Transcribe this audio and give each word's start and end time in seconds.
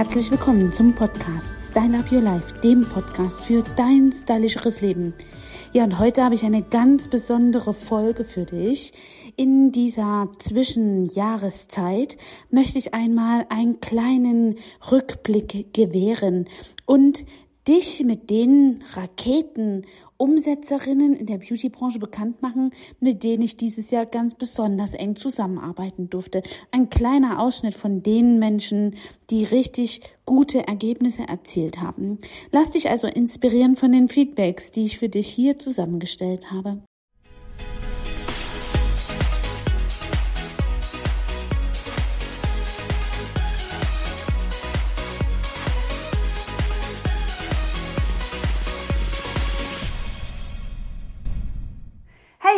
Herzlich 0.00 0.30
willkommen 0.30 0.72
zum 0.72 0.94
Podcast 0.94 1.72
Style 1.72 1.98
Up 1.98 2.10
Your 2.10 2.22
Life, 2.22 2.58
dem 2.60 2.80
Podcast 2.80 3.44
für 3.44 3.62
dein 3.76 4.10
stylischeres 4.10 4.80
Leben. 4.80 5.12
Ja, 5.74 5.84
und 5.84 5.98
heute 5.98 6.24
habe 6.24 6.34
ich 6.34 6.42
eine 6.42 6.62
ganz 6.62 7.08
besondere 7.08 7.74
Folge 7.74 8.24
für 8.24 8.46
dich. 8.46 8.94
In 9.36 9.72
dieser 9.72 10.30
Zwischenjahreszeit 10.38 12.16
möchte 12.48 12.78
ich 12.78 12.94
einmal 12.94 13.44
einen 13.50 13.80
kleinen 13.80 14.56
Rückblick 14.90 15.74
gewähren 15.74 16.48
und 16.86 17.26
dich 17.68 18.02
mit 18.02 18.30
den 18.30 18.82
Raketen 18.94 19.84
Umsetzerinnen 20.20 21.14
in 21.14 21.24
der 21.24 21.38
Beautybranche 21.38 21.98
bekannt 21.98 22.42
machen, 22.42 22.72
mit 23.00 23.22
denen 23.22 23.42
ich 23.42 23.56
dieses 23.56 23.90
Jahr 23.90 24.04
ganz 24.04 24.34
besonders 24.34 24.92
eng 24.92 25.16
zusammenarbeiten 25.16 26.10
durfte. 26.10 26.42
Ein 26.70 26.90
kleiner 26.90 27.40
Ausschnitt 27.40 27.74
von 27.74 28.02
den 28.02 28.38
Menschen, 28.38 28.96
die 29.30 29.44
richtig 29.44 30.02
gute 30.26 30.68
Ergebnisse 30.68 31.26
erzielt 31.26 31.80
haben. 31.80 32.18
Lass 32.52 32.72
dich 32.72 32.90
also 32.90 33.06
inspirieren 33.06 33.76
von 33.76 33.92
den 33.92 34.08
Feedbacks, 34.08 34.70
die 34.70 34.84
ich 34.84 34.98
für 34.98 35.08
dich 35.08 35.28
hier 35.28 35.58
zusammengestellt 35.58 36.50
habe. 36.50 36.82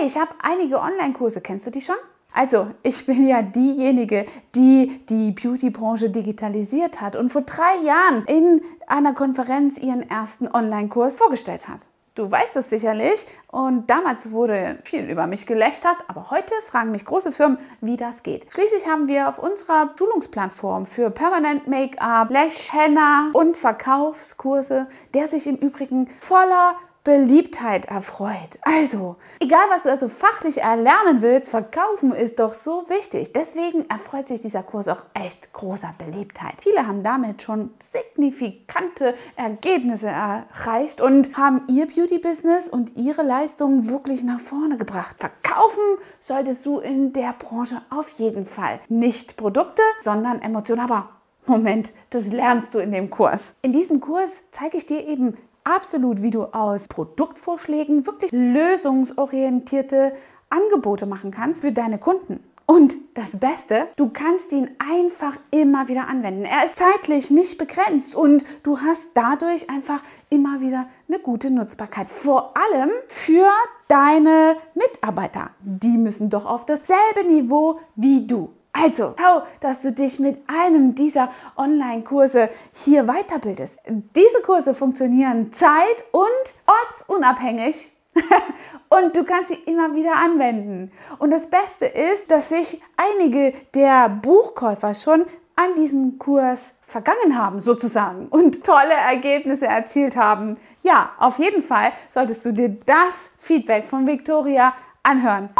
Ich 0.05 0.19
habe 0.19 0.35
einige 0.43 0.81
Online-Kurse. 0.81 1.41
Kennst 1.41 1.65
du 1.67 1.71
die 1.71 1.81
schon? 1.81 1.95
Also, 2.33 2.73
ich 2.83 3.07
bin 3.07 3.25
ja 3.25 3.41
diejenige, 3.41 4.27
die 4.53 5.01
die 5.09 5.31
Beauty-Branche 5.31 6.11
digitalisiert 6.11 7.01
hat 7.01 7.15
und 7.15 7.31
vor 7.31 7.43
drei 7.43 7.77
Jahren 7.85 8.25
in 8.25 8.63
einer 8.89 9.15
Konferenz 9.15 9.79
ihren 9.79 10.09
ersten 10.11 10.49
Online-Kurs 10.49 11.19
vorgestellt 11.19 11.69
hat. 11.69 11.83
Du 12.17 12.29
weißt 12.29 12.57
es 12.57 12.69
sicherlich 12.69 13.27
und 13.47 13.89
damals 13.89 14.33
wurde 14.33 14.81
viel 14.83 15.09
über 15.09 15.29
mich 15.29 15.47
gelästert, 15.47 15.97
aber 16.09 16.31
heute 16.31 16.53
fragen 16.67 16.91
mich 16.91 17.05
große 17.05 17.31
Firmen, 17.31 17.59
wie 17.81 17.97
das 17.97 18.25
geht. 18.25 18.47
Schließlich 18.53 18.87
haben 18.89 19.07
wir 19.07 19.29
auf 19.29 19.39
unserer 19.39 19.95
Schulungsplattform 19.97 20.85
für 20.85 21.11
Permanent 21.11 21.69
Make-up, 21.69 22.29
Lash, 22.31 22.73
Henna 22.73 23.31
und 23.33 23.57
Verkaufskurse, 23.57 24.89
der 25.15 25.29
sich 25.29 25.47
im 25.47 25.57
Übrigen 25.57 26.11
voller 26.19 26.75
Beliebtheit 27.05 27.87
erfreut. 27.87 28.61
Also, 28.63 29.17
egal 29.41 29.65
was 29.71 29.83
du 29.83 29.91
also 29.91 30.09
fachlich 30.09 30.59
erlernen 30.63 31.21
willst, 31.21 31.51
verkaufen 31.51 32.13
ist 32.13 32.39
doch 32.39 32.55
so 32.55 32.85
wichtig. 32.89 33.33
Deswegen 33.33 33.91
erfreut 33.91 34.29
sich 34.29 34.41
dieser 34.41 34.63
Kurs 34.63 34.87
auch 34.87 35.03
echt 35.13 35.53
großer 35.53 35.93
Beliebtheit. 35.99 36.55
Viele 36.63 36.87
haben 36.87 37.03
damit 37.03 37.43
schon 37.43 37.71
signifikante 37.93 39.15
Ergebnisse 39.35 40.07
erreicht 40.07 41.01
und 41.01 41.37
haben 41.37 41.63
ihr 41.69 41.87
Beauty-Business 41.87 42.69
und 42.69 42.97
ihre 42.97 43.23
Leistungen 43.23 43.89
wirklich 43.89 44.23
nach 44.23 44.41
vorne 44.41 44.77
gebracht. 44.77 45.17
Verkaufen 45.19 45.99
solltest 46.21 46.65
du 46.67 46.79
in 46.79 47.13
der 47.13 47.33
Branche 47.33 47.83
auf 47.91 48.11
jeden 48.11 48.47
Fall. 48.47 48.79
Nicht 48.89 49.37
Produkte, 49.37 49.83
sondern 50.03 50.41
Emotionen. 50.41 50.83
Aber 50.83 51.09
Moment, 51.47 51.93
das 52.11 52.27
lernst 52.29 52.75
du 52.75 52.79
in 52.79 52.93
dem 52.93 53.11
Kurs. 53.11 53.57
In 53.63 53.73
diesem 53.73 54.01
Kurs 54.01 54.31
zeige 54.53 54.77
ich 54.77 54.87
dir 54.87 55.05
eben 55.05 55.37
absolut, 55.65 56.23
wie 56.23 56.31
du 56.31 56.45
aus 56.45 56.89
Produktvorschlägen 56.89 58.07
wirklich 58.07 58.31
lösungsorientierte 58.33 60.13
Angebote 60.51 61.07
machen 61.07 61.31
kannst 61.31 61.63
für 61.63 61.73
deine 61.73 61.99
Kunden. 61.99 62.41
Und 62.67 62.95
das 63.15 63.29
Beste, 63.33 63.89
du 63.97 64.09
kannst 64.11 64.53
ihn 64.53 64.71
einfach 64.79 65.37
immer 65.51 65.89
wieder 65.89 66.09
anwenden. 66.09 66.45
Er 66.45 66.65
ist 66.65 66.77
zeitlich 66.77 67.31
nicht 67.31 67.59
begrenzt 67.59 68.15
und 68.15 68.45
du 68.63 68.81
hast 68.81 69.09
dadurch 69.15 69.69
einfach 69.69 70.03
immer 70.31 70.61
wieder 70.61 70.87
eine 71.09 71.19
gute 71.19 71.51
Nutzbarkeit. 71.51 72.09
Vor 72.09 72.55
allem 72.57 72.91
für 73.09 73.51
deine 73.89 74.57
Mitarbeiter. 74.75 75.51
Die 75.61 75.99
müssen 75.99 76.31
doch 76.31 76.47
auf 76.47 76.65
dasselbe 76.65 77.25
Niveau 77.27 77.81
wie 77.95 78.27
du. 78.27 78.51
Also, 78.73 79.15
schau, 79.19 79.43
dass 79.61 79.83
du 79.83 79.93
dich 79.93 80.19
mit 80.19 80.39
einem 80.49 80.95
dieser 80.95 81.31
Online-Kurse 81.57 82.49
hier 82.73 83.05
weiterbildest. 83.05 83.79
Diese 83.87 84.41
Kurse 84.43 84.75
funktionieren 84.75 85.53
zeit- 85.53 86.05
und 86.11 86.25
ortsunabhängig 86.67 87.93
und 88.89 89.15
du 89.15 89.25
kannst 89.25 89.49
sie 89.49 89.59
immer 89.67 89.95
wieder 89.95 90.17
anwenden. 90.17 90.91
Und 91.19 91.31
das 91.31 91.49
Beste 91.49 91.87
ist, 91.87 92.31
dass 92.31 92.49
sich 92.49 92.81
einige 92.97 93.53
der 93.75 94.09
Buchkäufer 94.09 94.95
schon 94.95 95.27
an 95.55 95.75
diesem 95.77 96.19
Kurs 96.19 96.75
vergangen 96.83 97.37
haben, 97.37 97.61
sozusagen, 97.61 98.29
und 98.29 98.65
tolle 98.65 98.95
Ergebnisse 98.95 99.67
erzielt 99.67 100.17
haben. 100.17 100.59
Ja, 100.83 101.13
auf 101.19 101.39
jeden 101.39 101.63
Fall 101.63 101.93
solltest 102.09 102.45
du 102.45 102.53
dir 102.53 102.71
das 102.87 103.31
Feedback 103.39 103.85
von 103.85 104.07
Victoria 104.07 104.75
anhören. 105.03 105.51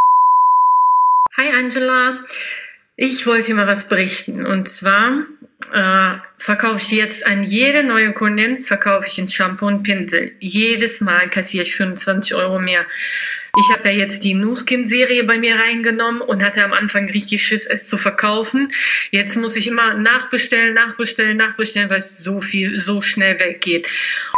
Hi 1.37 1.49
Angela. 1.55 2.17
Ich 2.95 3.25
wollte 3.25 3.47
dir 3.47 3.55
mal 3.55 3.67
was 3.67 3.89
berichten. 3.89 4.45
Und 4.45 4.67
zwar 4.69 5.25
äh, 5.73 6.17
verkaufe 6.37 6.77
ich 6.77 6.91
jetzt 6.91 7.25
an 7.25 7.43
jede 7.43 7.83
neue 7.83 8.13
Kundin, 8.13 8.61
verkaufe 8.61 9.07
ich 9.07 9.17
ein 9.17 9.29
Shampoo 9.29 9.65
und 9.65 9.83
Pinsel. 9.83 10.33
Jedes 10.39 11.01
Mal 11.01 11.29
kassiere 11.29 11.63
ich 11.63 11.75
25 11.75 12.35
Euro 12.35 12.59
mehr. 12.59 12.85
Ich 13.55 13.71
habe 13.71 13.89
ja 13.89 13.95
jetzt 13.95 14.23
die 14.23 14.33
Nuskin-Serie 14.33 15.23
bei 15.23 15.37
mir 15.37 15.55
reingenommen 15.55 16.21
und 16.21 16.43
hatte 16.43 16.63
am 16.63 16.73
Anfang 16.73 17.09
richtig 17.09 17.43
Schiss, 17.43 17.67
es 17.67 17.87
zu 17.87 17.97
verkaufen. 17.97 18.71
Jetzt 19.11 19.37
muss 19.37 19.55
ich 19.55 19.67
immer 19.67 19.93
nachbestellen, 19.93 20.73
nachbestellen, 20.73 21.37
nachbestellen, 21.37 21.89
weil 21.89 21.97
es 21.97 22.17
so 22.17 22.41
viel, 22.41 22.77
so 22.77 23.01
schnell 23.01 23.39
weggeht. 23.39 23.87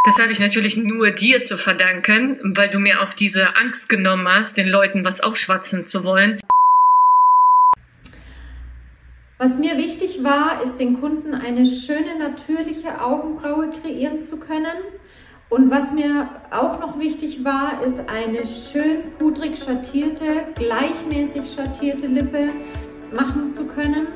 Das 0.06 0.20
habe 0.20 0.34
ich 0.34 0.40
natürlich 0.40 0.76
nur 0.78 1.12
dir 1.12 1.44
zu 1.44 1.58
verdanken, 1.58 2.40
weil 2.56 2.70
du 2.70 2.80
mir 2.80 3.02
auch 3.02 3.14
diese 3.14 3.56
Angst 3.56 3.88
genommen 3.88 4.28
hast, 4.28 4.58
den 4.58 4.70
Leuten 4.70 5.06
was 5.06 5.22
aufschwatzen 5.22 5.88
zu 5.88 6.04
wollen. 6.04 6.40
Was 9.38 9.58
mir 9.58 9.78
wichtig 9.78 10.24
war, 10.24 10.64
ist 10.64 10.80
den 10.80 11.02
Kunden 11.02 11.34
eine 11.34 11.66
schöne 11.66 12.18
natürliche 12.18 13.02
Augenbraue 13.02 13.70
kreieren 13.70 14.24
zu 14.24 14.38
können. 14.38 14.78
Und 15.50 15.70
was 15.70 15.92
mir 15.92 16.30
auch 16.52 16.80
noch 16.80 16.98
wichtig 17.00 17.44
war, 17.44 17.84
ist 17.86 18.08
eine 18.08 18.46
schön 18.48 19.12
pudrig 19.20 19.58
schattierte, 19.58 20.46
gleichmäßig 20.56 21.54
schattierte 21.54 22.08
Lippe 22.08 22.52
machen 23.14 23.50
zu 23.50 23.66
können. 23.66 24.08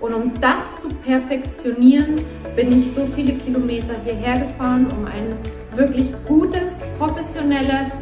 Und 0.00 0.14
um 0.14 0.32
das 0.40 0.80
zu 0.80 0.88
perfektionieren, 0.90 2.20
bin 2.54 2.70
ich 2.70 2.92
so 2.92 3.04
viele 3.04 3.32
Kilometer 3.32 3.96
hierher 4.04 4.38
gefahren, 4.38 4.86
um 4.96 5.06
ein 5.06 5.36
wirklich 5.74 6.12
gutes, 6.28 6.80
professionelles 6.98 7.94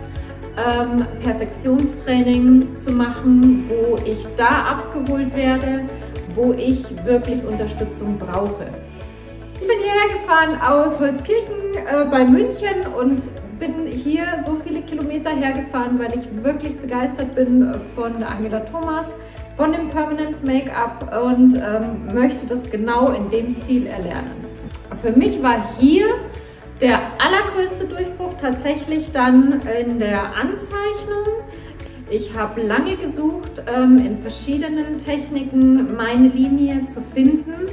ähm, 0.59 1.07
Perfektionstraining 1.23 2.77
zu 2.77 2.93
machen, 2.93 3.65
wo 3.67 3.97
ich 4.05 4.27
da 4.37 4.77
abgeholt 4.77 5.35
werde, 5.35 5.87
wo 6.37 6.53
ich 6.53 6.85
wirklich 7.05 7.45
Unterstützung 7.45 8.19
brauche. 8.19 8.67
Ich 9.61 9.67
bin 9.67 9.79
hierher 9.79 10.21
gefahren 10.21 10.61
aus 10.61 11.01
Holzkirchen 11.01 11.75
äh, 11.75 12.05
bei 12.11 12.25
München 12.25 12.87
und 12.97 13.23
bin 13.59 13.87
hier 13.87 14.25
so 14.45 14.57
viele 14.57 14.83
Kilometer 14.83 15.31
hergefahren, 15.31 15.99
weil 15.99 16.15
ich 16.15 16.45
wirklich 16.45 16.79
begeistert 16.79 17.35
bin 17.35 17.75
von 17.95 18.23
Angela 18.23 18.61
Thomas, 18.61 19.07
von 19.57 19.73
dem 19.73 19.89
Permanent 19.89 20.45
Make-up 20.45 21.25
und 21.25 21.55
ähm, 21.55 22.15
möchte 22.15 22.47
das 22.47 22.71
genau 22.71 23.13
in 23.13 23.31
dem 23.31 23.55
Stil 23.55 23.87
erlernen. 23.87 24.45
Für 25.01 25.13
mich 25.13 25.43
war 25.43 25.67
hier 25.79 26.07
der 26.81 27.01
allergrößte 27.19 27.87
Durchbruch 27.87 28.35
tatsächlich 28.39 29.11
dann 29.13 29.63
in 29.81 29.99
der 29.99 30.35
Anzeichnung. 30.35 31.45
Ich 32.09 32.33
habe 32.37 32.63
lange 32.63 32.95
gesucht, 32.95 33.63
ähm, 33.67 33.99
in 33.99 34.19
verschiedenen 34.19 34.99
Techniken 34.99 35.97
meine 35.97 36.29
Linie 36.29 36.87
zu 36.87 37.01
finden, 37.01 37.67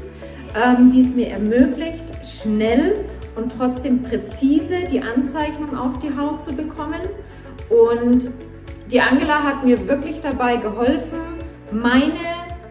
ähm, 0.56 0.92
die 0.92 1.02
es 1.02 1.14
mir 1.14 1.28
ermöglicht, 1.28 2.04
schnell 2.26 3.06
und 3.36 3.52
trotzdem 3.56 4.02
präzise 4.02 4.86
die 4.92 5.02
Anzeichnung 5.02 5.78
auf 5.78 6.00
die 6.00 6.18
Haut 6.18 6.44
zu 6.44 6.56
bekommen. 6.56 7.02
Und 7.70 8.32
die 8.92 9.00
Angela 9.00 9.44
hat 9.44 9.64
mir 9.64 9.88
wirklich 9.88 10.20
dabei 10.20 10.56
geholfen, 10.56 11.20
meine 11.72 12.18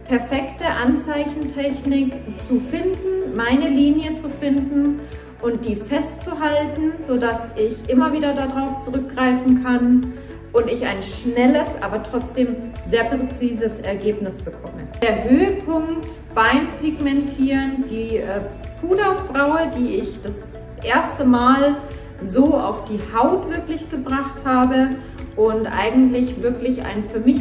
perfekte 0.08 0.66
Anzeichentechnik 0.66 2.12
zu 2.48 2.58
finden, 2.58 3.36
meine 3.36 3.68
Linie 3.68 4.16
zu 4.16 4.28
finden 4.28 4.98
und 5.40 5.64
die 5.64 5.76
festzuhalten, 5.76 6.94
sodass 7.06 7.52
ich 7.56 7.88
immer 7.88 8.12
wieder 8.12 8.34
darauf 8.34 8.84
zurückgreifen 8.84 9.62
kann 9.62 10.12
und 10.52 10.68
ich 10.68 10.84
ein 10.84 11.02
schnelles, 11.02 11.68
aber 11.80 12.02
trotzdem 12.02 12.56
sehr 12.86 13.04
präzises 13.04 13.80
Ergebnis 13.80 14.36
bekomme. 14.36 14.82
Der 15.00 15.24
Höhepunkt 15.28 16.06
beim 16.34 16.68
Pigmentieren, 16.80 17.84
die 17.90 18.18
äh, 18.18 18.40
Puderbraue, 18.80 19.70
die 19.78 19.96
ich 19.96 20.20
das 20.22 20.60
erste 20.84 21.24
Mal 21.24 21.76
so 22.20 22.54
auf 22.54 22.84
die 22.84 22.98
Haut 23.14 23.50
wirklich 23.50 23.88
gebracht 23.88 24.44
habe 24.44 24.90
und 25.36 25.66
eigentlich 25.66 26.40
wirklich 26.42 26.82
ein 26.82 27.04
für 27.10 27.20
mich 27.20 27.40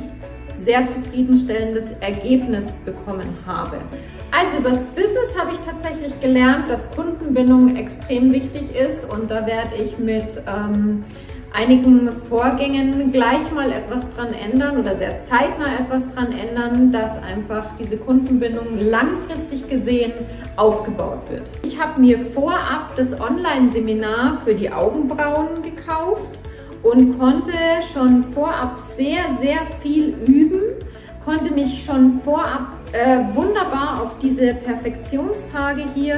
sehr 0.57 0.87
zufriedenstellendes 0.87 1.91
Ergebnis 2.01 2.71
bekommen 2.85 3.35
habe. 3.45 3.77
Also 4.31 4.59
über 4.59 4.69
das 4.69 4.83
Business 4.85 5.37
habe 5.37 5.53
ich 5.53 5.59
tatsächlich 5.59 6.19
gelernt, 6.19 6.69
dass 6.69 6.89
Kundenbindung 6.91 7.75
extrem 7.75 8.31
wichtig 8.31 8.75
ist 8.75 9.09
und 9.11 9.29
da 9.29 9.45
werde 9.45 9.75
ich 9.75 9.97
mit 9.97 10.41
ähm, 10.47 11.03
einigen 11.53 12.09
Vorgängen 12.29 13.11
gleich 13.11 13.51
mal 13.53 13.71
etwas 13.71 14.09
dran 14.15 14.33
ändern 14.33 14.77
oder 14.77 14.95
sehr 14.95 15.21
zeitnah 15.21 15.79
etwas 15.79 16.09
dran 16.13 16.31
ändern, 16.31 16.91
dass 16.91 17.21
einfach 17.21 17.75
diese 17.77 17.97
Kundenbindung 17.97 18.77
langfristig 18.79 19.67
gesehen 19.67 20.13
aufgebaut 20.55 21.29
wird. 21.29 21.43
Ich 21.63 21.79
habe 21.79 21.99
mir 21.99 22.17
vorab 22.19 22.95
das 22.95 23.19
Online-Seminar 23.19 24.41
für 24.45 24.55
die 24.55 24.71
Augenbrauen 24.71 25.61
gekauft 25.61 26.39
und 26.83 27.19
konnte 27.19 27.53
schon 27.93 28.23
vorab 28.33 28.79
sehr, 28.79 29.21
sehr 29.39 29.59
viel 29.81 30.15
üben, 30.25 30.61
konnte 31.25 31.53
mich 31.53 31.83
schon 31.85 32.19
vorab 32.21 32.67
äh, 32.93 33.19
wunderbar 33.35 34.01
auf 34.01 34.19
diese 34.19 34.53
Perfektionstage 34.53 35.83
hier 35.95 36.15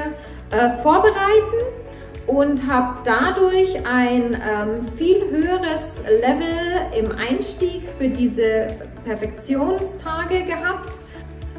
äh, 0.52 0.70
vorbereiten 0.82 1.83
und 2.28 2.66
habe 2.68 3.00
dadurch 3.04 3.76
ein 3.86 4.34
ähm, 4.34 4.88
viel 4.96 5.22
höheres 5.30 6.02
Level 6.22 6.98
im 6.98 7.12
Einstieg 7.12 7.84
für 7.98 8.08
diese 8.08 8.68
Perfektionstage 9.04 10.44
gehabt. 10.44 10.92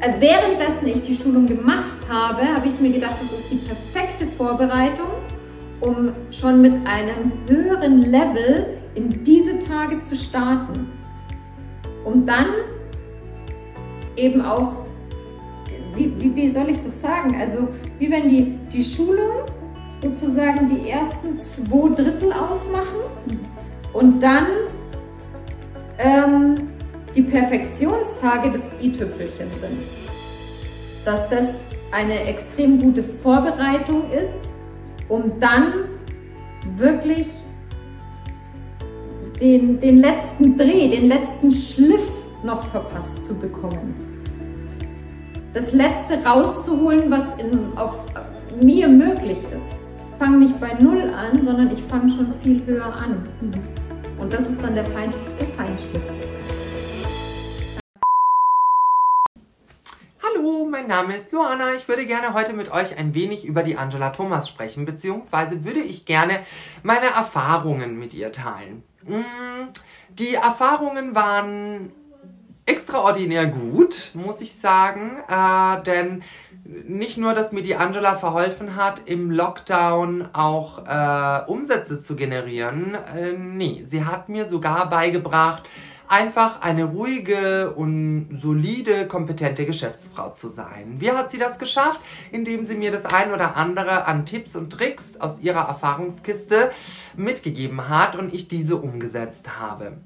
Äh, 0.01 0.13
währenddessen 0.19 0.87
ich 0.87 1.03
die 1.03 1.15
Schulung 1.15 1.45
gemacht 1.45 2.09
habe, 2.09 2.41
habe 2.47 2.67
ich 2.67 2.79
mir 2.79 2.91
gedacht, 2.91 3.15
das 3.21 3.39
ist 3.39 3.51
die 3.51 3.57
perfekte 3.57 4.25
Vorbereitung, 4.35 5.09
um 5.81 6.11
schon 6.31 6.61
mit 6.61 6.73
einem 6.87 7.31
höheren 7.47 7.99
Level 7.99 8.77
in 8.95 9.23
diese 9.23 9.59
Tage 9.59 9.99
zu 10.01 10.15
starten. 10.15 10.89
Um 12.03 12.25
dann 12.25 12.47
eben 14.15 14.41
auch, 14.41 14.85
wie, 15.95 16.11
wie, 16.19 16.35
wie 16.35 16.49
soll 16.49 16.69
ich 16.69 16.81
das 16.83 17.01
sagen, 17.01 17.35
also 17.39 17.67
wie 17.99 18.11
wenn 18.11 18.29
die, 18.29 18.57
die 18.71 18.83
Schulung 18.83 19.45
sozusagen 20.05 20.69
die 20.69 20.89
ersten 20.89 21.41
zwei 21.41 21.95
Drittel 21.95 22.31
ausmachen 22.31 23.39
und 23.93 24.21
dann 24.21 24.45
ähm, 25.97 26.55
die 27.15 27.23
Perfektionstage 27.23 28.51
des 28.51 28.63
i-Tüpfelchen 28.81 29.49
sind. 29.59 29.79
Dass 31.03 31.29
das 31.29 31.59
eine 31.91 32.21
extrem 32.25 32.79
gute 32.79 33.03
Vorbereitung 33.03 34.11
ist, 34.11 34.49
um 35.07 35.39
dann 35.39 35.73
wirklich 36.77 37.27
den, 39.39 39.79
den 39.79 39.97
letzten 39.97 40.57
Dreh, 40.57 40.89
den 40.89 41.07
letzten 41.07 41.51
Schliff 41.51 42.07
noch 42.43 42.63
verpasst 42.67 43.25
zu 43.27 43.33
bekommen. 43.33 43.95
Das 45.53 45.71
letzte 45.71 46.23
rauszuholen, 46.23 47.09
was 47.09 47.37
in, 47.37 47.77
auf 47.77 47.95
mir 48.61 48.87
möglich 48.87 49.37
ist 49.55 49.74
fange 50.17 50.37
nicht 50.37 50.59
bei 50.59 50.73
Null 50.73 51.13
an, 51.13 51.45
sondern 51.45 51.71
ich 51.71 51.83
fange 51.83 52.11
schon 52.11 52.33
viel 52.41 52.65
höher 52.65 52.85
an. 52.85 53.27
Und 54.17 54.31
das 54.31 54.47
ist 54.47 54.61
dann 54.61 54.75
der, 54.75 54.85
Fein, 54.85 55.13
der 55.39 55.47
Feinschliff. 55.47 56.01
Hallo, 60.23 60.67
mein 60.69 60.87
Name 60.87 61.15
ist 61.15 61.31
Luana. 61.31 61.73
Ich 61.75 61.87
würde 61.87 62.05
gerne 62.05 62.33
heute 62.33 62.53
mit 62.53 62.71
euch 62.71 62.97
ein 62.97 63.13
wenig 63.13 63.45
über 63.45 63.63
die 63.63 63.77
Angela 63.77 64.11
Thomas 64.11 64.47
sprechen, 64.47 64.85
beziehungsweise 64.85 65.65
würde 65.65 65.81
ich 65.81 66.05
gerne 66.05 66.39
meine 66.83 67.07
Erfahrungen 67.07 67.99
mit 67.99 68.13
ihr 68.13 68.31
teilen. 68.31 68.83
Mm, 69.03 69.67
die 70.09 70.35
Erfahrungen 70.35 71.13
waren 71.13 71.91
extraordinär 72.65 73.45
gut, 73.47 74.11
muss 74.13 74.41
ich 74.41 74.55
sagen, 74.55 75.17
äh, 75.27 75.83
denn 75.83 76.23
nicht 76.65 77.17
nur, 77.17 77.33
dass 77.33 77.51
mir 77.51 77.61
die 77.61 77.75
Angela 77.75 78.15
verholfen 78.15 78.75
hat, 78.75 79.03
im 79.05 79.29
Lockdown 79.29 80.29
auch 80.33 80.85
äh, 80.87 81.49
Umsätze 81.49 82.01
zu 82.01 82.15
generieren, 82.15 82.95
äh, 83.15 83.33
nee, 83.33 83.83
sie 83.85 84.03
hat 84.03 84.29
mir 84.29 84.45
sogar 84.45 84.89
beigebracht, 84.89 85.63
einfach 86.07 86.61
eine 86.61 86.85
ruhige 86.85 87.71
und 87.71 88.29
solide, 88.31 89.07
kompetente 89.07 89.65
Geschäftsfrau 89.65 90.31
zu 90.31 90.47
sein. 90.47 90.95
Wie 90.99 91.11
hat 91.11 91.31
sie 91.31 91.37
das 91.37 91.59
geschafft? 91.59 91.99
Indem 92.31 92.65
sie 92.65 92.75
mir 92.75 92.91
das 92.91 93.05
ein 93.05 93.31
oder 93.31 93.55
andere 93.55 94.05
an 94.05 94.25
Tipps 94.25 94.55
und 94.55 94.71
Tricks 94.71 95.17
aus 95.19 95.39
ihrer 95.41 95.67
Erfahrungskiste 95.67 96.71
mitgegeben 97.15 97.89
hat 97.89 98.15
und 98.15 98.33
ich 98.33 98.47
diese 98.47 98.77
umgesetzt 98.77 99.59
habe. 99.59 99.97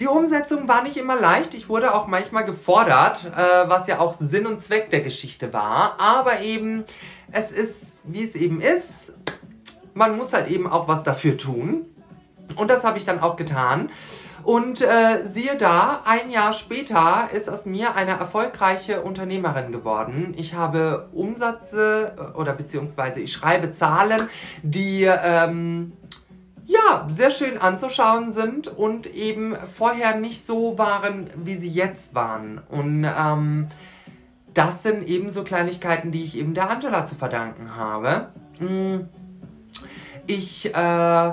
Die 0.00 0.06
Umsetzung 0.06 0.68
war 0.68 0.82
nicht 0.82 0.96
immer 0.96 1.16
leicht. 1.16 1.54
Ich 1.54 1.68
wurde 1.68 1.92
auch 1.92 2.06
manchmal 2.06 2.44
gefordert, 2.44 3.24
äh, 3.36 3.68
was 3.68 3.88
ja 3.88 3.98
auch 3.98 4.14
Sinn 4.14 4.46
und 4.46 4.60
Zweck 4.60 4.90
der 4.90 5.00
Geschichte 5.00 5.52
war. 5.52 5.98
Aber 5.98 6.40
eben, 6.40 6.84
es 7.32 7.50
ist, 7.50 7.98
wie 8.04 8.22
es 8.22 8.36
eben 8.36 8.60
ist. 8.60 9.14
Man 9.94 10.16
muss 10.16 10.32
halt 10.32 10.48
eben 10.48 10.70
auch 10.70 10.86
was 10.86 11.02
dafür 11.02 11.36
tun. 11.36 11.84
Und 12.54 12.70
das 12.70 12.84
habe 12.84 12.98
ich 12.98 13.04
dann 13.04 13.18
auch 13.18 13.34
getan. 13.34 13.90
Und 14.44 14.80
äh, 14.80 15.24
siehe 15.24 15.56
da, 15.56 16.02
ein 16.04 16.30
Jahr 16.30 16.52
später 16.52 17.28
ist 17.32 17.50
aus 17.50 17.66
mir 17.66 17.96
eine 17.96 18.12
erfolgreiche 18.12 19.02
Unternehmerin 19.02 19.72
geworden. 19.72 20.32
Ich 20.36 20.54
habe 20.54 21.08
Umsätze 21.12 22.12
äh, 22.16 22.38
oder 22.38 22.52
beziehungsweise 22.52 23.18
ich 23.20 23.32
schreibe 23.32 23.72
Zahlen, 23.72 24.28
die 24.62 25.02
ähm, 25.02 25.92
ja, 26.68 27.06
sehr 27.08 27.30
schön 27.30 27.56
anzuschauen 27.56 28.30
sind 28.30 28.68
und 28.68 29.06
eben 29.06 29.56
vorher 29.56 30.16
nicht 30.16 30.44
so 30.44 30.76
waren, 30.76 31.30
wie 31.34 31.56
sie 31.56 31.68
jetzt 31.68 32.14
waren. 32.14 32.60
Und 32.68 33.04
ähm, 33.04 33.68
das 34.52 34.82
sind 34.82 35.08
eben 35.08 35.30
so 35.30 35.44
Kleinigkeiten, 35.44 36.10
die 36.10 36.24
ich 36.24 36.36
eben 36.36 36.52
der 36.52 36.68
Angela 36.68 37.06
zu 37.06 37.14
verdanken 37.14 37.74
habe. 37.74 38.28
Hm. 38.58 39.08
Ich 40.26 40.74
äh, 40.74 41.32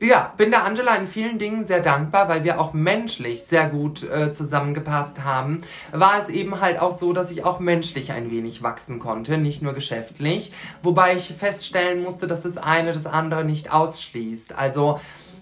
ja, 0.00 0.32
bin 0.36 0.50
der 0.50 0.64
Angela 0.64 0.94
in 0.96 1.06
vielen 1.06 1.38
Dingen 1.38 1.64
sehr 1.64 1.80
dankbar, 1.80 2.28
weil 2.28 2.44
wir 2.44 2.60
auch 2.60 2.72
menschlich 2.72 3.42
sehr 3.44 3.66
gut 3.68 4.02
äh, 4.02 4.32
zusammengepasst 4.32 5.24
haben. 5.24 5.62
War 5.92 6.20
es 6.20 6.28
eben 6.28 6.60
halt 6.60 6.78
auch 6.78 6.94
so, 6.94 7.12
dass 7.12 7.30
ich 7.30 7.44
auch 7.44 7.60
menschlich 7.60 8.12
ein 8.12 8.30
wenig 8.30 8.62
wachsen 8.62 8.98
konnte, 8.98 9.38
nicht 9.38 9.62
nur 9.62 9.72
geschäftlich. 9.72 10.52
Wobei 10.82 11.16
ich 11.16 11.34
feststellen 11.38 12.02
musste, 12.02 12.26
dass 12.26 12.42
das 12.42 12.58
eine 12.58 12.92
das 12.92 13.06
andere 13.06 13.44
nicht 13.44 13.72
ausschließt. 13.72 14.54
Also 14.54 15.00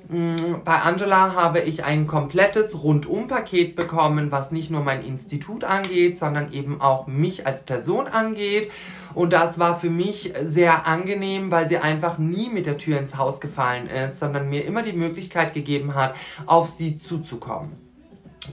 bei 0.09 0.81
Angela 0.83 1.35
habe 1.35 1.61
ich 1.61 1.85
ein 1.85 2.07
komplettes 2.07 2.83
Rundumpaket 2.83 3.75
bekommen, 3.75 4.31
was 4.31 4.53
nicht 4.53 4.71
nur 4.71 4.83
mein 4.83 5.03
Institut 5.03 5.65
angeht, 5.65 6.19
sondern 6.19 6.53
eben 6.53 6.81
auch 6.81 7.07
mich 7.07 7.47
als 7.47 7.63
Person 7.63 8.07
angeht. 8.07 8.71
Und 9.15 9.33
das 9.33 9.59
war 9.59 9.79
für 9.79 9.91
mich 9.91 10.33
sehr 10.43 10.87
angenehm, 10.87 11.51
weil 11.51 11.69
sie 11.69 11.79
einfach 11.79 12.19
nie 12.19 12.51
mit 12.51 12.67
der 12.67 12.79
Tür 12.79 12.99
ins 12.99 13.17
Haus 13.17 13.41
gefallen 13.41 13.87
ist, 13.87 14.19
sondern 14.19 14.51
mir 14.51 14.65
immer 14.65 14.83
die 14.83 14.93
Möglichkeit 14.93 15.55
gegeben 15.55 15.95
hat, 15.95 16.15
auf 16.47 16.69
sie 16.69 16.99
zuzukommen. 16.99 17.84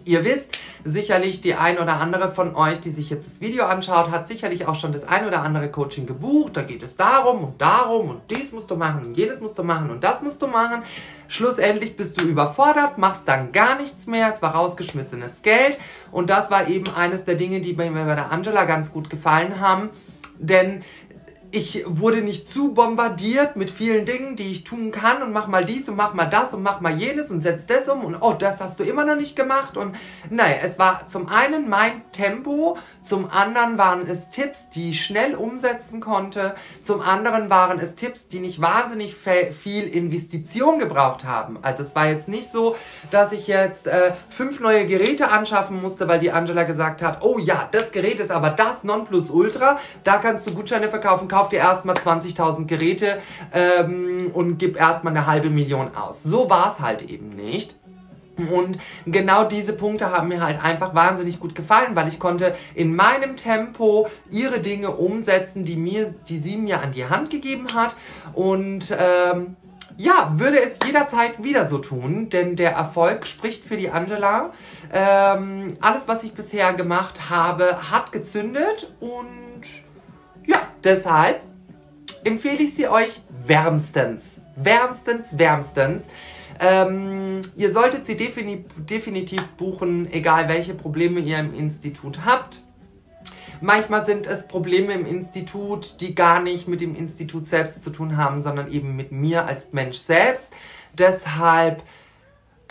Ihr 0.06 0.24
wisst 0.24 0.58
sicherlich, 0.84 1.42
die 1.42 1.56
ein 1.56 1.78
oder 1.78 1.98
andere 2.00 2.32
von 2.32 2.56
euch, 2.56 2.80
die 2.80 2.92
sich 2.92 3.10
jetzt 3.10 3.28
das 3.28 3.42
Video 3.42 3.66
anschaut, 3.66 4.10
hat 4.12 4.28
sicherlich 4.28 4.68
auch 4.68 4.76
schon 4.76 4.94
das 4.94 5.08
ein 5.08 5.28
oder 5.28 5.42
andere 5.42 5.70
Coaching 5.70 6.06
gebucht. 6.06 6.58
Da 6.58 6.62
geht 6.62 6.84
es 6.84 6.96
darum 6.96 7.44
und 7.44 7.62
darum 7.62 8.10
und 8.10 8.22
dies 8.32 8.52
musst 8.52 8.72
du 8.72 8.76
machen 8.76 9.06
und 9.06 9.18
jenes 9.18 9.42
musst 9.42 9.58
du 9.58 9.64
machen 9.64 9.90
und 9.90 10.04
das 10.04 10.22
musst 10.22 10.42
du 10.42 10.48
machen. 10.48 10.82
Schlussendlich 11.28 11.96
bist 11.96 12.20
du 12.20 12.26
überfordert, 12.26 12.98
machst 12.98 13.28
dann 13.28 13.52
gar 13.52 13.76
nichts 13.76 14.08
mehr. 14.08 14.30
Es 14.30 14.42
war 14.42 14.56
rausgeschmissenes 14.56 15.42
Geld 15.42 15.80
und 16.12 16.30
das 16.30 16.50
war 16.50 16.68
eben 16.68 16.94
eines 16.96 17.26
der 17.26 17.36
Dinge, 17.36 17.62
die 17.62 17.74
mir 17.74 17.92
bei 17.92 18.16
der 18.16 18.32
Angela 18.32 18.66
ganz 18.66 18.92
gut 18.92 19.10
gefallen 19.10 19.60
haben. 19.60 19.90
Denn 20.40 20.84
ich 21.52 21.84
wurde 21.86 22.22
nicht 22.22 22.50
zu 22.50 22.74
bombardiert 22.74 23.58
mit 23.58 23.72
vielen 23.72 24.06
Dingen, 24.06 24.36
die 24.36 24.48
ich 24.48 24.64
tun 24.64 24.92
kann 24.92 25.22
und 25.22 25.34
mach 25.34 25.48
mal 25.48 25.66
dies 25.66 25.90
und 25.90 25.98
mach 25.98 26.14
mal 26.14 26.26
das 26.26 26.54
und 26.54 26.64
mach 26.64 26.80
mal 26.80 26.98
jenes 26.98 27.30
und 27.30 27.42
setz 27.42 27.66
das 27.66 27.90
um 27.90 28.06
und 28.06 28.16
oh, 28.22 28.34
das 28.34 28.62
hast 28.62 28.80
du 28.80 28.84
immer 28.84 29.04
noch 29.04 29.18
nicht 29.18 29.36
gemacht 29.36 29.76
und 29.76 29.96
nein, 30.30 30.56
es 30.64 30.80
war 30.80 31.08
zum 31.10 31.28
einen 31.28 31.68
mein 31.68 32.04
Tempo, 32.14 32.78
zum 33.04 33.30
anderen 33.30 33.78
waren 33.78 34.08
es 34.08 34.30
Tipps, 34.30 34.70
die 34.70 34.92
ich 34.92 35.06
schnell 35.06 35.36
umsetzen 35.36 36.00
konnte, 36.00 36.56
zum 36.84 37.02
anderen 37.02 37.50
waren 37.50 37.80
es 37.80 37.96
Tipps, 37.96 38.28
die 38.28 38.40
nicht 38.40 38.62
wahnsinnig 38.62 39.16
viel 39.16 39.88
Investition 39.88 40.80
gebraucht 40.80 41.26
haben. 41.26 41.60
Also 41.62 41.84
es 41.84 41.96
war 41.96 42.08
jetzt 42.08 42.28
nicht 42.28 42.52
so, 42.52 42.76
dass 43.10 43.32
ich 43.34 43.48
jetzt 43.48 43.88
äh, 43.88 44.14
fünf 44.30 44.60
neue 44.60 44.86
Geräte 44.86 45.30
anschaffen 45.30 45.82
musste, 45.82 46.08
weil 46.08 46.20
die 46.20 46.32
Angela 46.32 46.64
gesagt 46.64 47.02
hat, 47.02 47.22
oh 47.22 47.40
ja, 47.40 47.68
das 47.72 47.92
Gerät 47.92 48.20
ist 48.20 48.32
aber 48.32 48.52
das 48.52 48.84
Nonplusultra, 48.84 49.80
da 50.04 50.18
kannst 50.18 50.48
du 50.48 50.54
Gutscheine 50.54 50.88
verkaufen, 50.88 51.28
kauf 51.42 51.50
dir 51.50 51.58
erstmal 51.58 51.96
20.000 51.96 52.68
Geräte 52.68 53.18
ähm, 53.52 54.30
und 54.32 54.60
gib 54.60 54.80
erstmal 54.80 55.16
eine 55.16 55.26
halbe 55.26 55.50
Million 55.50 55.96
aus. 55.96 56.22
So 56.22 56.52
war 56.52 56.72
es 56.72 56.80
halt 56.80 57.02
eben 57.02 57.30
nicht. 57.30 57.76
Und 58.38 58.78
genau 59.08 59.44
diese 59.44 59.74
Punkte 59.74 60.12
haben 60.12 60.28
mir 60.28 60.44
halt 60.44 60.64
einfach 60.64 60.94
wahnsinnig 60.94 61.40
gut 61.40 61.56
gefallen, 61.56 61.96
weil 61.96 62.08
ich 62.08 62.20
konnte 62.20 62.56
in 62.76 62.96
meinem 62.96 63.36
Tempo 63.38 64.08
ihre 64.30 64.60
Dinge 64.60 64.92
umsetzen, 64.92 65.66
die 65.66 65.76
mir, 65.76 66.14
die 66.30 66.38
sie 66.38 66.58
mir 66.58 66.82
an 66.82 66.92
die 66.92 67.06
Hand 67.06 67.32
gegeben 67.32 67.68
hat. 67.74 67.96
Und 68.34 68.96
ähm, 68.98 69.56
ja, 69.98 70.34
würde 70.36 70.62
es 70.62 70.78
jederzeit 70.86 71.44
wieder 71.44 71.66
so 71.66 71.80
tun, 71.80 72.30
denn 72.30 72.56
der 72.56 72.74
Erfolg 72.74 73.26
spricht 73.26 73.64
für 73.64 73.78
die 73.78 73.90
Angela. 73.90 74.52
Ähm, 74.94 75.78
alles, 75.82 76.08
was 76.08 76.24
ich 76.24 76.34
bisher 76.34 76.74
gemacht 76.74 77.30
habe, 77.30 77.92
hat 77.92 78.12
gezündet 78.12 78.92
und 79.00 79.41
deshalb 80.84 81.42
empfehle 82.24 82.64
ich 82.64 82.74
sie 82.74 82.88
euch 82.88 83.22
wärmstens. 83.46 84.42
Wärmstens, 84.56 85.38
wärmstens. 85.38 86.08
Ähm, 86.60 87.42
ihr 87.56 87.72
solltet 87.72 88.06
sie 88.06 88.16
defini 88.16 88.66
definitiv 88.78 89.46
buchen, 89.58 90.12
egal 90.12 90.48
welche 90.48 90.76
Probleme 90.76 91.20
ihr 91.20 91.40
im 91.40 91.54
Institut 91.54 92.26
habt. 92.26 92.62
Manchmal 93.62 94.06
sind 94.06 94.26
es 94.26 94.48
Probleme 94.48 94.94
im 94.94 95.06
Institut, 95.06 96.02
die 96.02 96.16
gar 96.16 96.42
nicht 96.42 96.68
mit 96.68 96.82
dem 96.82 96.96
Institut 96.96 97.46
selbst 97.46 97.84
zu 97.84 97.92
tun 97.92 98.18
haben, 98.18 98.42
sondern 98.42 98.72
eben 98.72 98.96
mit 98.96 99.12
mir 99.12 99.46
als 99.46 99.72
Mensch 99.72 99.98
selbst. 99.98 100.54
Deshalb 100.98 101.84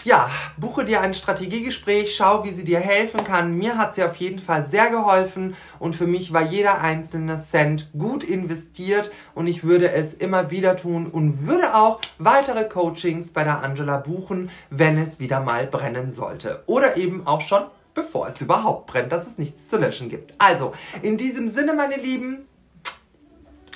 ja, 0.05 0.31
buche 0.57 0.85
dir 0.85 1.01
ein 1.01 1.15
Strategiegespräch, 1.15 2.15
schau, 2.15 2.45
wie 2.45 2.51
sie 2.51 2.65
dir 2.65 2.81
helfen 2.81 3.25
kann. 3.25 3.57
Mir 3.57 3.77
hat 3.79 3.95
sie 3.95 4.05
auf 4.05 4.17
jeden 4.17 4.39
Fall 4.39 4.67
sehr 4.67 4.91
geholfen 4.91 5.57
und 5.79 5.97
für 5.97 6.07
mich 6.07 6.33
war 6.33 6.43
jeder 6.43 6.81
einzelne 6.81 7.43
Cent 7.43 7.91
gut 7.97 8.25
investiert 8.25 9.11
und 9.35 9.47
ich 9.47 9.65
würde 9.65 9.93
es 9.93 10.15
immer 10.15 10.51
wieder 10.51 10.77
tun 10.77 11.07
und 11.07 11.47
würde 11.47 11.75
auch 11.75 12.01
weitere 12.19 12.65
Coachings 12.65 13.31
bei 13.31 13.45
der 13.45 13.63
Angela 13.63 13.99
buchen, 13.99 14.51
wenn 14.71 14.99
es 14.99 15.21
wieder 15.21 15.41
mal 15.41 15.67
brennen 15.67 16.11
sollte. 16.11 16.63
Oder 16.67 16.97
eben 16.97 17.27
auch 17.27 17.41
schon 17.41 17.65
bevor 17.93 18.29
es 18.29 18.41
überhaupt 18.41 18.87
brennt, 18.87 19.13
dass 19.13 19.27
es 19.27 19.37
nichts 19.37 19.67
zu 19.67 19.77
löschen 19.77 20.09
gibt. 20.09 20.33
Also, 20.39 20.73
in 21.03 21.17
diesem 21.17 21.49
Sinne, 21.49 21.75
meine 21.75 21.97
Lieben, 21.97 22.47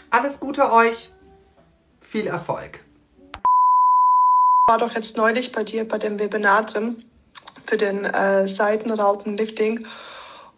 alles 0.08 0.38
Gute 0.38 0.72
euch, 0.72 1.10
viel 2.00 2.28
Erfolg 2.28 2.83
war 4.66 4.78
doch 4.78 4.94
jetzt 4.94 5.18
neulich 5.18 5.52
bei 5.52 5.62
dir 5.62 5.86
bei 5.86 5.98
dem 5.98 6.18
Webinar 6.18 6.64
drin 6.64 7.04
für 7.66 7.76
den 7.76 8.06
äh, 8.06 8.48
Seitenraupenlifting 8.48 9.86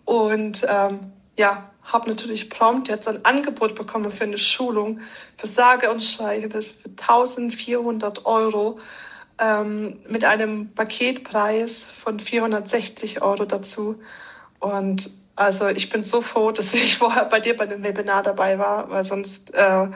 und 0.05 0.65
ähm, 0.69 1.13
ja, 1.37 1.71
habe 1.83 2.09
natürlich 2.09 2.49
prompt 2.49 2.89
jetzt 2.89 3.09
ein 3.09 3.25
Angebot 3.25 3.75
bekommen 3.75 4.13
für 4.13 4.25
eine 4.25 4.39
Schulung 4.39 5.01
für 5.37 5.49
sage 5.49 5.91
und 5.91 6.03
schreibe 6.03 6.63
für 6.63 6.89
1400 6.89 8.27
Euro 8.27 8.79
ähm, 9.39 9.99
mit 10.09 10.25
einem 10.25 10.73
Paketpreis 10.73 11.85
von 11.85 12.21
460 12.21 13.23
Euro 13.23 13.45
dazu. 13.45 14.01
Und 14.61 15.11
also 15.37 15.69
ich 15.69 15.91
bin 15.91 16.03
so 16.03 16.23
froh, 16.23 16.51
dass 16.51 16.75
ich 16.75 16.97
vorher 16.99 17.27
bei 17.27 17.41
dir 17.41 17.57
bei 17.57 17.67
dem 17.67 17.83
Webinar 17.83 18.23
dabei 18.23 18.59
war, 18.59 18.91
weil 18.91 19.05
sonst 19.05 19.55
äh, 19.55 19.89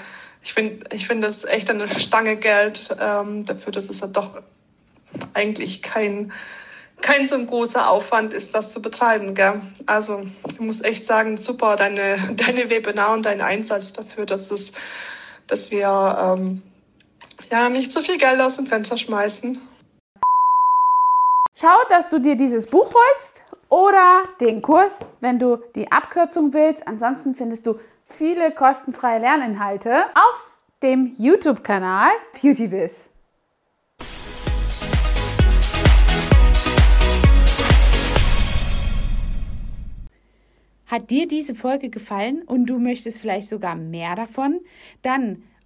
ich 0.42 0.54
finde, 0.54 0.86
ich 0.92 1.06
finde 1.06 1.26
das 1.26 1.44
echt 1.44 1.68
eine 1.70 1.88
Stange 1.88 2.36
Geld 2.36 2.94
ähm, 3.00 3.44
dafür, 3.44 3.72
dass 3.72 3.88
es 3.88 4.00
ja 4.00 4.06
doch 4.06 4.40
eigentlich 5.34 5.82
kein, 5.82 6.32
kein 7.00 7.26
so 7.26 7.34
ein 7.34 7.46
großer 7.46 7.90
Aufwand 7.90 8.32
ist, 8.32 8.54
das 8.54 8.72
zu 8.72 8.80
betreiben. 8.80 9.34
Gell? 9.34 9.60
Also 9.86 10.26
ich 10.50 10.60
muss 10.60 10.80
echt 10.82 11.06
sagen, 11.06 11.36
super, 11.36 11.76
deine, 11.76 12.16
deine 12.36 12.70
Webinar 12.70 13.12
und 13.12 13.24
dein 13.24 13.40
Einsatz 13.40 13.92
dafür, 13.92 14.26
dass, 14.26 14.50
es, 14.50 14.72
dass 15.46 15.70
wir 15.70 16.36
ähm, 16.36 16.62
ja 17.50 17.68
nicht 17.68 17.92
so 17.92 18.02
viel 18.02 18.18
Geld 18.18 18.40
aus 18.40 18.56
dem 18.56 18.66
Fenster 18.66 18.96
schmeißen. 18.96 19.60
Schau, 21.58 21.76
dass 21.90 22.08
du 22.08 22.18
dir 22.18 22.36
dieses 22.36 22.66
Buch 22.66 22.94
holst 22.94 23.42
oder 23.70 24.24
den 24.40 24.60
Kurs, 24.60 24.98
wenn 25.20 25.38
du 25.38 25.56
die 25.74 25.90
Abkürzung 25.90 26.52
willst. 26.52 26.86
Ansonsten 26.86 27.34
findest 27.34 27.66
du 27.66 27.78
viele 28.04 28.50
kostenfreie 28.50 29.20
Lerninhalte 29.20 30.04
auf 30.14 30.52
dem 30.82 31.14
YouTube-Kanal 31.16 32.10
BeautyBiz. 32.40 33.08
Hat 40.86 41.10
dir 41.10 41.28
diese 41.28 41.54
Folge 41.54 41.88
gefallen 41.88 42.42
und 42.42 42.66
du 42.66 42.80
möchtest 42.80 43.20
vielleicht 43.20 43.46
sogar 43.46 43.76
mehr 43.76 44.16
davon? 44.16 44.58
Dann 45.02 45.44